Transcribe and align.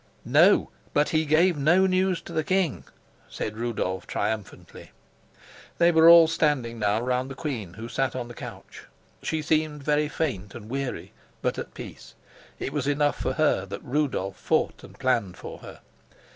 "No, 0.25 0.71
but 0.95 1.09
he 1.09 1.25
gave 1.25 1.57
no 1.57 1.85
news 1.85 2.21
to 2.21 2.33
the 2.33 2.43
king," 2.43 2.85
said 3.29 3.55
Rudolf 3.55 4.07
triumphantly. 4.07 4.89
They 5.77 5.91
were 5.91 6.09
all 6.09 6.27
standing 6.27 6.79
now 6.79 6.99
round 6.99 7.29
the 7.29 7.35
queen, 7.35 7.75
who 7.75 7.87
sat 7.87 8.15
on 8.15 8.27
the 8.27 8.33
couch. 8.33 8.85
She 9.21 9.43
seemed 9.43 9.83
very 9.83 10.09
faint 10.09 10.55
and 10.55 10.69
weary, 10.71 11.13
but 11.43 11.59
at 11.59 11.75
peace. 11.75 12.15
It 12.57 12.73
was 12.73 12.87
enough 12.87 13.19
for 13.19 13.33
her 13.33 13.63
that 13.67 13.83
Rudolf 13.83 14.37
fought 14.37 14.83
and 14.83 14.97
planned 14.97 15.37
for 15.37 15.59
her. 15.59 15.81